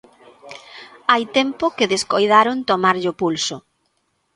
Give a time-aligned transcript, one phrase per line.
[1.11, 3.57] Hai tempo que descoidaron tomarlle o pulso.